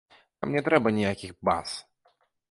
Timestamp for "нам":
0.43-0.53